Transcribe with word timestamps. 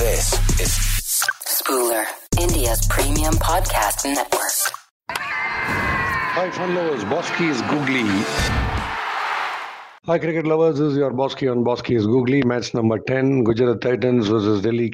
This 0.00 0.32
is 0.58 0.70
Spooler, 1.44 2.06
India's 2.40 2.80
premium 2.88 3.34
podcast 3.34 4.06
network. 4.06 4.72
Hi, 5.10 6.50
fun 6.52 6.74
lovers. 6.74 7.04
Bosky 7.04 7.50
is 7.50 7.60
googly. 7.68 8.79
Hi, 10.10 10.18
cricket 10.18 10.44
lovers. 10.44 10.76
This 10.76 10.88
is 10.90 10.96
your 10.96 11.12
Bosky 11.12 11.48
on 11.48 11.62
Bosky 11.62 11.94
is 11.94 12.04
googly. 12.04 12.42
Match 12.42 12.74
number 12.74 12.98
10, 12.98 13.44
Gujarat 13.44 13.80
Titans 13.80 14.28
versus 14.28 14.60
Delhi 14.64 14.88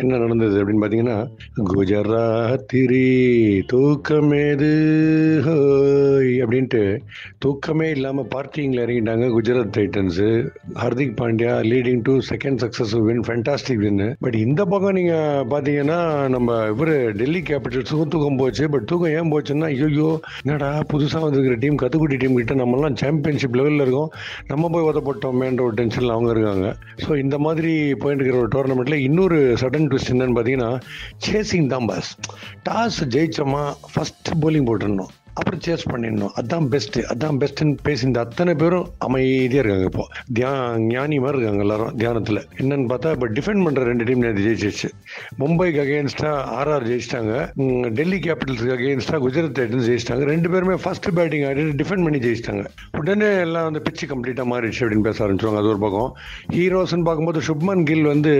என்ன 0.00 0.18
நடந்தது 0.22 0.56
அப்படின்னு 0.60 0.82
பார்த்தீங்கன்னா 0.82 1.16
குஜராத்திரி 1.70 3.02
தூக்கமேது 3.72 4.70
ஹோய் 5.46 6.32
அப்படின்ட்டு 6.44 6.82
தூக்கமே 7.44 7.90
இல்லாமல் 7.96 8.28
பார்க்கிங்கில் 8.34 8.82
இறங்கிட்டாங்க 8.84 9.28
Gujarat 9.36 9.72
Titans 9.78 10.28
Hardik 10.82 11.14
Pandya 11.20 11.54
leading 11.72 12.02
to 12.08 12.14
second 12.30 12.60
success 12.64 12.96
win 13.08 13.22
fantastic 13.28 13.82
win 13.84 14.08
but 14.26 14.38
இந்த 14.46 14.64
பக்கம் 14.64 14.98
நீங்கள் 15.00 15.46
பார்த்தீங்கன்னா 15.54 16.00
நம்ம 16.36 16.58
இவர் 16.74 16.94
டெல்லி 17.22 17.42
கேபிட்டல்ஸுக்கும் 17.52 18.12
தூக்கம் 18.16 18.40
போச்சு. 18.42 18.66
பட் 18.74 18.84
தூக்கம் 18.84 19.16
ஏன் 19.20 19.32
போச்சுன்னா 19.34 19.70
ஐயோ 19.72 20.10
என்னடா 20.44 20.72
புதுசாக 20.92 21.24
வந்துருக்கிற 21.28 21.58
டீம் 21.66 21.80
கத்துக்குட்டி 21.84 22.20
டீம் 22.24 22.38
கிட்ட 22.42 22.54
நம்மலாம் 22.64 23.00
சாம்பியன்ஷிப் 23.04 23.58
லெவலில் 23.60 23.90
இருக்கும். 23.92 24.10
நம்ம 24.52 24.68
போய் 24.74 24.88
உதப்பட்டோமேன்ற 24.90 25.62
ஒரு 25.68 25.76
டென்ஷனில் 25.80 26.14
அவங்க 26.16 26.30
இருக்காங்க. 26.34 26.68
ஸோ 27.04 27.10
இந்த 27.24 27.38
மாதிரி 27.46 27.72
போயிட்டு 28.02 28.22
இருக்கிற 28.22 28.42
ஒரு 28.44 28.52
டோர்னமெண்ட்டில் 28.56 29.04
இன்னொரு 29.08 29.40
சடன் 29.62 29.88
ட்விஸ்ட் 29.92 30.12
என்னன்னு 30.14 30.36
பார்த்தீங்கன்னா 30.38 30.70
சேசிங் 31.28 31.72
தான் 31.74 31.88
பாஸ் 31.92 32.12
டாஸ் 32.68 33.00
ஜெயிச்சோமா 33.16 33.64
ஃபஸ்ட்டு 33.94 34.40
போலிங் 34.44 34.68
போட்டுருந்தோம். 34.70 35.12
அப்புறம் 35.34 35.60
சேஸ் 35.66 35.84
பண்ணிடணும். 35.90 36.32
அதான் 36.40 36.66
பெஸ்ட் 36.72 36.98
அதான் 37.12 37.36
பெஸ்ட்டுன்னு 37.42 37.76
பேசியிருந்த 37.86 38.20
அத்தனை 38.24 38.54
பேரும் 38.54 38.86
அமைதியாக 39.06 39.62
இருக்காங்க 39.62 39.86
இப்போ. 39.90 40.04
தியா 40.36 40.50
ஞானி 40.78 41.18
மாதிரி 41.24 41.38
இருக்காங்க 41.38 41.62
எல்லாரும் 41.66 41.92
தியானத்தில். 41.96 42.40
என்னன்னு 42.62 42.86
பார்த்தா 42.92 43.12
இப்போ 43.16 43.28
டிஃபெண்ட் 43.36 43.64
பண்ணுற 43.66 43.82
ரெண்டு 43.90 44.04
டீம் 44.04 44.24
நேற்று 44.24 44.44
ஜெயிச்சிச்சு 44.46 44.88
மும்பைக்கு 45.40 45.80
அகேன்ஸ்டாக 45.84 46.42
ஆர்ஆர் 46.58 46.86
ஜெயிச்சிட்டாங்க. 46.90 47.34
டெல்லி 47.98 48.18
கேபிட்டல்ஸ்க்கு 48.26 48.74
அகேன்ஸ்டாக 48.76 49.20
குஜராத் 49.26 49.56
டைட்டன்ஸ் 49.58 49.88
ஜெயிச்சிட்டாங்க. 49.90 50.26
ரெண்டு 50.32 50.50
பேருமே 50.50 50.76
ஃபர்ஸ்ட் 50.84 51.08
பேட்டிங் 51.14 51.46
ஆடிட்டு 51.50 51.76
டிஃபெண்ட் 51.82 52.06
பண்ணி 52.08 52.20
ஜெயிச்சிட்டாங்க. 52.26 52.64
உடனே 52.98 53.30
எல்லாம் 53.46 53.68
வந்து 53.68 53.82
பிச்சு 53.82 54.06
கம்ப்ளீட்டாக 54.06 54.46
மாறிடுச்சு 54.52 54.84
அப்படின்னு 54.84 55.08
பேச 55.08 55.26
ஆரம்பிச்சிருவாங்க. 55.26 55.62
அது 55.62 55.72
ஒரு 55.74 55.78
பக்கம். 55.78 56.10
ஹீரோஸ்ன்னு 56.58 57.08
பார்க்கும்போது 57.08 57.42
சுப்மன் 57.48 57.84
கில் 57.84 58.06
வந்து 58.12 58.32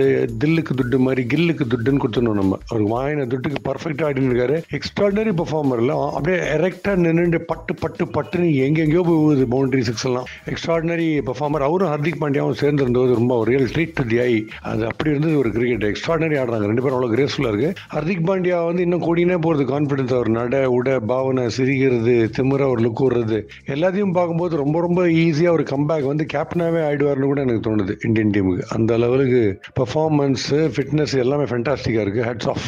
தில்லுக்கு 0.43 0.73
துட்டு 0.81 0.99
மாதிரி 1.07 1.25
கில்லுக்கு 1.35 1.67
துட்டுன்னு 1.73 2.03
கொடுத்துடணும் 2.05 2.41
நம்ம. 2.41 2.57
அவருக்கு 2.69 2.93
வாங்கின 2.97 3.27
துட்டுக்கு 3.33 3.61
பர்ஃபெக்டாக 3.69 4.09
ஆடின்னு 4.09 4.31
இருக்காரு. 4.31 4.57
எக்ஸ்ட்ராடனரி 4.79 5.35
பர்ஃபார்மர்ல 5.41 5.95
அப்படியே 6.13 6.39
எரெக்ட் 6.57 6.82
எரெக்டாக 6.85 7.13
நின்று 7.17 7.39
பட்டு 7.49 7.73
பட்டு 7.81 8.03
பட்டுன்னு 8.15 8.47
எங்கெங்கேயோ 8.63 9.01
போய் 9.07 9.19
விழுது 9.19 9.43
பவுண்டரி 9.51 9.83
சிக்ஸ் 9.89 10.05
எல்லாம். 10.07 10.25
எக்ஸ்ட்ராடினரி 10.51 11.05
பர்ஃபார்மர் 11.27 11.63
அவரும் 11.67 11.91
ஹர்திக் 11.91 12.17
பாண்டியாவும் 12.21 12.57
சேர்ந்து 12.61 12.81
இருந்தது 12.83 13.13
ரொம்ப 13.19 13.33
ஒரு 13.41 13.47
real 13.51 13.69
treat 13.75 13.93
to 13.99 14.03
the 14.09 14.17
eye 14.23 14.33
அது 14.69 14.81
அப்படி 14.89 15.09
இருந்தது 15.13 15.35
ஒரு 15.41 15.49
கிரிக்கெட் 15.57 15.85
எக்ஸ்ட்ராடினரி 15.89 16.37
ஆடுறாங்க. 16.41 16.65
ரெண்டு 16.71 16.83
பேரும் 16.85 16.95
அவ்வளோ 16.97 17.09
கிரேஸ்ஃபுல்லாக 17.13 17.51
இருக்கு. 17.53 17.69
ஹர்திக் 17.93 18.25
பாண்டியா 18.29 18.57
வந்து 18.69 18.83
இன்னும் 18.87 19.05
கூடினே 19.05 19.37
போகிறது 19.45 19.67
கான்ஃபிடன்ஸ் 19.73 20.13
அவர் 20.17 20.31
நட 20.37 20.59
உட 20.77 20.97
பாவனை 21.11 21.45
சிரிக்கிறது 21.57 22.15
திமுற 22.37 22.67
ஒரு 22.73 22.83
லுக் 22.87 23.03
விடுறது. 23.05 23.39
எல்லாத்தையும் 23.75 24.13
பார்க்கும்போது 24.19 24.59
ரொம்ப 24.63 24.81
ரொம்ப 24.87 25.05
ஈஸியாக 25.23 25.55
ஒரு 25.59 25.65
கம்பேக் 25.73 26.09
வந்து 26.11 26.27
கேப்டனாகவே 26.35 26.83
ஆயிடுவார்னு 26.89 27.31
கூட 27.31 27.41
எனக்கு 27.47 27.63
தோணுது 27.69 27.95
இந்தியன் 28.09 28.35
டீமுக்கு 28.37 28.67
அந்த 28.77 28.99
லெவலுக்கு 29.05 29.41
பர்ஃபார்மன்ஸ் 29.81 30.45
ஃபிட்னஸ் 30.75 31.15
எல்லாமே 31.25 31.47
ஃபென்டாஸ்டிக்காக 31.53 32.05
இருக்குது 32.07 32.27
ஹெட்ஸ் 32.31 32.51
ஆஃப் 32.55 32.67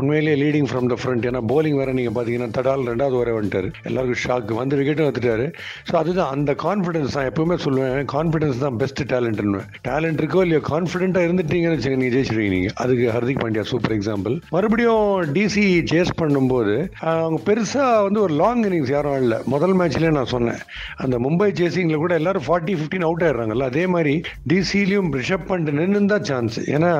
உண்மையிலேயே 0.00 0.38
லீடிங் 0.44 0.70
ஃப்ரம் 0.72 0.92
த 0.94 0.98
ஃப்ரண்ட் 1.02 1.26
ஏன்னா 1.32 1.44
போலிங் 1.54 1.80
வேறு 1.82 1.98
நீங்கள் 2.00 2.16
பார்த்தீங்கன்னா 2.18 2.52
தடால் 2.60 2.88
ரெண்டாவது 2.92 3.18
வரை 3.22 3.34
பண்ணிட்டாரு. 3.46 3.70
எல்லாருக்கும் 3.88 4.22
ஷாக் 4.24 4.52
வந்து 4.60 4.76
விக்கெட்டும் 4.80 5.08
எடுத்துட்டாரு 5.08 5.46
ஸோ 5.88 5.94
அதுதான் 6.02 6.30
அந்த 6.36 6.50
கான்ஃபிடன்ஸ் 6.66 7.16
நான் 7.16 7.28
எப்பவுமே 7.30 7.56
சொல்லுவேன். 7.64 7.98
கான்ஃபிடன்ஸ் 8.14 8.58
தான் 8.64 8.76
பெஸ்ட் 8.82 9.02
டேலண்ட்னு 9.12 9.60
டேலண்ட் 9.88 10.20
இருக்கோ 10.22 10.40
இல்லையோ 10.46 10.60
கான்ஃபிடென்ட்டாக 10.72 11.26
இருந்துட்டீங்கன்னு 11.28 11.76
வச்சுங்க 11.76 11.98
நீங்கள் 12.02 12.16
ஜெயிச்சிருவீங்க 12.16 12.54
நீங்கள் 12.56 12.76
அதுக்கு 12.84 13.06
ஹர்திக் 13.16 13.42
பாண்டியா 13.42 13.64
சூப்பர் 13.72 13.94
எக்ஸாம்பிள் 13.96 14.34
மறுபடியும் 14.54 15.32
டிசி 15.36 15.64
சேஸ் 15.92 16.12
பண்ணும்போது 16.20 16.74
அவங்க 17.12 17.38
பெருசாக 17.48 18.02
வந்து 18.06 18.20
ஒரு 18.26 18.34
லாங் 18.42 18.62
இன்னிங்ஸ் 18.68 18.92
யாரும் 18.96 19.18
இல்லை 19.24 19.38
முதல் 19.54 19.74
மேட்ச்லேயே 19.80 20.12
நான் 20.18 20.32
சொன்னேன். 20.34 20.60
அந்த 21.04 21.16
மும்பை 21.26 21.50
சேசிங்கில் 21.60 22.02
கூட 22.04 22.14
எல்லாரும் 22.20 22.46
ஃபார்ட்டி 22.48 22.74
ஃபிஃப்டின் 22.78 23.06
அவுட் 23.08 23.24
ஆயிடுறாங்கல்ல. 23.26 23.68
அதே 23.72 23.84
மாதிரி 23.94 24.14
டிசிலையும் 24.52 25.10
ரிஷப் 25.18 25.48
பண்ணிட்டு 25.50 25.78
நின்று 25.80 26.04
தான் 26.14 26.26
சான்ஸ் 26.30 26.58
ஏன்னா 26.74 26.92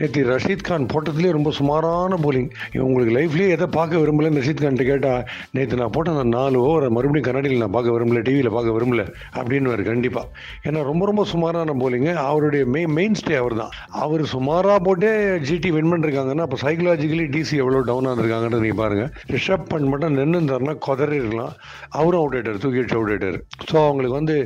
நேற்று 0.00 0.24
ரஷீத் 0.32 0.66
கான் 0.68 0.90
போட்டதுலேயே 0.92 1.32
ரொம்ப 1.38 1.52
சுமாரான 1.58 2.18
போலிங் 2.24 2.50
உங்களுக்கு 2.88 3.14
லைஃப்லேயே 3.18 3.54
எதை 3.56 3.68
பார்க்க 3.78 4.02
விரும்பலன்னு 4.02 4.40
ரஷீத் 4.42 4.64
கான்ட்டு 4.64 4.88
கேட்டால் 4.90 5.24
நேற்று 5.56 5.80
நான் 5.84 5.94
போட்ட 5.96 6.16
அந்த 6.16 6.26
நாலு 6.36 6.56
ஓவரை 6.66 6.90
மறுபடியும் 6.96 7.28
கண்ணாடியில் 7.28 7.64
நான் 7.64 7.74
பார்க்க 7.76 7.96
விரும்பல 7.96 8.22
டிவியில் 8.28 8.50
பார்க்க 8.56 8.76
விரும்பல 8.76 9.02
அப்படின்னு 9.38 9.88
கண்டிப்பாக 9.90 10.26
ஏன்னா 10.68 10.82
ரொம்ப 10.90 11.02
ரொம்ப 11.10 11.22
சுமாரான 11.32 11.74
போலிங்க 11.80 12.10
அவருடைய 12.28 12.62
மெயின் 12.74 12.92
மெயின் 12.98 13.16
ஸ்டே 13.20 13.34
அவர் 13.40 13.54
தான் 13.62 13.72
அவர் 14.02 14.22
சுமாராக 14.34 14.78
போட்டே 14.86 15.10
ஜிடி 15.48 15.70
வின் 15.76 15.90
பண்ணிருக்காங்கன்னா 15.92 16.44
அப்போ 16.46 16.58
சைக்கலாஜிக்கலி 16.62 17.26
டிசி 17.34 17.54
எவ்வளோ 17.62 17.82
டவுனாக 17.88 18.12
இருந்திருக்காங்கன்னு 18.12 18.60
நீங்கள் 18.64 18.80
பாருங்கள் 18.82 19.10
ரிஷப் 19.34 19.66
பண்ட் 19.72 19.88
மட்டும் 19.92 20.16
நின்று 20.18 20.38
இருந்தார்னா 20.38 20.74
குதறி 20.86 21.16
இருக்கலாம் 21.20 21.52
அவரும் 21.98 22.20
அவுட் 22.20 22.36
ஆயிட்டார் 22.36 22.62
தூக்கி 22.64 22.80
வச்சு 22.82 22.96
அவுட் 22.98 23.12
ஆயிட்டார் 23.14 23.38
ஸோ 23.70 23.76
அவங்களுக்கு 23.86 24.16
வந்து 24.20 24.36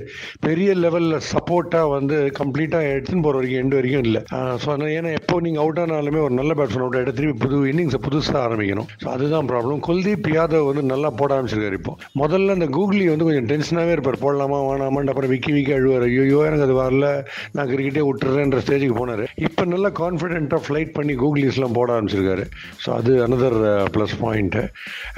பெரிய 0.46 0.70
லெவலில் 0.84 1.18
சப்போர்ட்டாக 1.32 1.92
வந்து 1.96 2.16
கம்ப்ளீட்டாக 2.40 2.90
எடுத்துன்னு 2.94 3.24
போகிற 3.26 3.38
வரைக்கும் 3.38 3.62
எண்டு 3.62 3.78
வரைக்கும் 3.78 4.04
இல்லை. 4.08 4.22
ஸோ 4.64 4.76
ஏன்னா 4.98 5.12
எப்போ 5.20 5.36
நீங்கள் 5.46 5.62
அவுட் 5.64 5.80
ஆனாலுமே 5.84 6.22
ஒரு 6.26 6.34
நல்ல 6.40 6.52
பேட்ஸ்மேன் 6.58 6.86
அவுட் 6.86 6.98
ஆகிட்டு 6.98 7.16
திருப்பி 7.18 7.38
புது 7.44 7.56
இன்னிங்ஸை 7.72 8.00
புதுசாக 8.08 8.44
ஆரம்பிக்கணும். 8.46 8.88
ஸோ 9.04 9.08
அதுதான் 9.14 9.48
ப்ராப்ளம் 9.52 9.80
குல்தீப் 9.88 10.28
யாதவ் 10.36 10.68
வந்து 10.70 10.84
நல்லா 10.92 11.10
போட 11.20 11.27
போட 11.28 11.36
ஆரம்பிச்சிருக்காரு 11.36 11.78
இப்போ. 11.80 11.92
முதல்ல 12.20 12.54
அந்த 12.56 12.66
கூகுளி 12.76 13.04
வந்து 13.12 13.26
கொஞ்சம் 13.28 13.48
டென்ஷனாகவே 13.50 13.92
இருப்பார். 13.96 14.18
போடலாமா 14.24 14.58
வேணாமான் 14.68 15.10
அப்புறம் 15.12 15.32
விக்கி 15.34 15.52
விக்கி 15.56 15.72
அழுவார். 15.78 16.06
ஐயோ 16.08 16.40
எனக்கு 16.48 16.66
அது 16.68 16.76
வரல. 16.82 17.06
நான் 17.56 17.68
கிரிக்கெட்டே 17.72 18.02
விட்டுறேன்ற 18.08 18.60
ஸ்டேஜுக்கு 18.64 18.96
போனார். 19.00 19.24
இப்போ 19.46 19.62
நல்லா 19.72 19.90
கான்ஃபிடென்ட்டாக 20.00 20.62
ஃப்ளைட் 20.66 20.92
பண்ணி 20.98 21.14
கூகுளிஸ்லாம் 21.22 21.76
போட 21.78 21.88
ஆரம்பிச்சிருக்காரு. 21.96 22.44
ஸோ 22.84 22.88
அது 22.98 23.12
அனதர் 23.26 23.58
ப்ளஸ் 23.96 24.16
பாயிண்ட்டு 24.24 24.62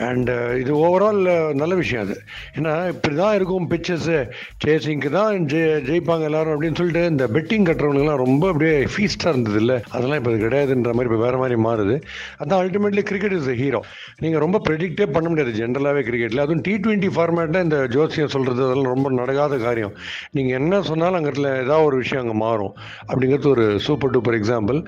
அண்டு 0.08 0.34
இது 0.62 0.72
ஓவரால் 0.84 1.22
uh, 1.34 1.48
நல்ல 1.62 1.72
விஷயம் 1.82 2.04
அது. 2.06 2.16
ஏன்னா 2.58 2.72
இப்படி 2.94 3.14
தான் 3.22 3.36
இருக்கும் 3.38 3.68
பிச்சஸ்ஸு 3.72 4.18
சேசிங்க்கு 4.64 5.10
தான் 5.18 5.46
ஜெய் 5.52 5.68
ஜெயிப்பாங்க 5.88 6.24
எல்லாரும் 6.30 6.54
அப்படின்னு 6.54 6.78
சொல்லிட்டு 6.80 7.04
இந்த 7.12 7.24
பெட்டிங் 7.36 7.66
கட்டுறவங்களுக்குலாம் 7.68 8.22
ரொம்ப 8.26 8.44
அப்படியே 8.52 8.74
ஃபீஸ்டாக 8.94 9.34
இருந்தது 9.34 9.58
இல்லை 9.62 9.76
அதெல்லாம் 9.94 10.20
இப்போ 10.20 10.32
அது 10.32 10.40
கிடையாதுன்ற 10.46 10.92
மாதிரி 10.96 11.10
இப்போ 11.10 11.20
வேறு 11.26 11.40
மாதிரி 11.42 11.58
மாறுது. 11.68 11.96
அதான் 12.42 12.60
அல்டிமேட்லி 12.64 13.04
கிரிக்கெட் 13.10 13.36
இஸ் 13.38 13.50
ஹீரோ 13.62 13.82
நீங்கள் 14.24 14.42
ரொம்ப 14.46 14.60
ப்ரெடிக்டே 14.68 15.08
பண்ண 15.16 15.26
முடியாது. 15.30 15.52
ஜென்ரலாகவே 15.60 15.99
கிரிக்கெட்டில் 16.08 16.42
அதுவும் 16.44 16.64
டி 16.66 16.74
ட்வெண்ட்டி 16.84 17.10
ஃபார்மேட்டில் 17.16 17.64
இந்த 17.66 17.78
ஜோசியம் 17.96 18.32
சொல்கிறது 18.34 18.62
அதெல்லாம் 18.66 18.92
ரொம்ப 18.94 19.10
நடக்காத 19.20 19.58
காரியம். 19.66 19.94
நீங்கள் 20.38 20.58
என்ன 20.60 20.82
சொன்னாலும் 20.90 21.18
அங்கே 21.20 21.32
ஏதாவது 21.64 21.88
ஒரு 21.88 21.98
விஷயம் 22.02 22.24
அங்கே 22.24 22.38
மாறும். 22.44 22.74
அப்படிங்கிறது 23.10 23.52
ஒரு 23.56 23.66
சூப்பர் 23.88 24.14
டூப்பர் 24.16 24.38
எக்ஸாம்பிள் 24.40 24.80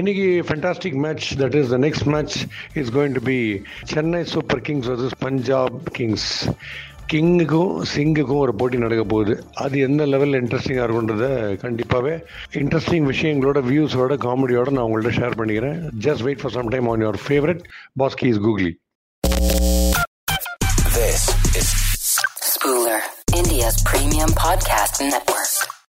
இன்னைக்கு 0.00 0.28
fantastic 0.50 1.00
match 1.06 1.28
that 1.42 1.58
is 1.62 1.74
the 1.74 1.80
next 1.86 2.08
match 2.14 2.38
is 2.82 2.94
going 2.98 3.18
to 3.18 3.24
be 3.32 3.38
Chennai 3.94 4.22
Super 4.34 4.64
Kings 4.68 4.90
versus 4.92 5.20
Punjab 5.26 5.78
Kings 5.98 6.30
கிங்குக்கும் 7.12 7.72
சிங்குக்கும் 7.92 8.42
ஒரு 8.42 8.52
போட்டி 8.60 8.76
நடக்க 8.82 9.02
போகுது. 9.10 9.34
அது 9.62 9.76
எந்த 9.86 10.02
லெவலில் 10.12 10.38
இன்ட்ரெஸ்டிங்காக 10.40 10.86
இருக்குன்றத 10.86 11.26
கண்டிப்பாகவே 11.64 12.14
இன்ட்ரெஸ்டிங் 12.60 13.08
விஷயங்களோட 13.12 13.60
வியூஸோட 13.70 14.16
காமெடியோட 14.26 14.70
நான் 14.76 14.86
உங்கள்கிட்ட 14.86 15.18
ஷேர் 15.20 15.38
பண்ணிக்கிறேன். 15.40 15.76
Just 16.06 16.24
wait 16.28 16.42
for 16.44 16.56
some 16.56 16.72
time 16.74 16.88
on 16.92 17.04
your 17.06 17.20
favourite 17.26 17.62
Bhaski 18.02 18.28
is 18.32 18.42
googly 18.46 18.72
this 21.02 21.28
is 21.56 21.66
Spooler, 22.40 23.00
India's 23.34 23.76
premium 23.84 24.30
podcast 24.30 25.00
network. 25.00 25.41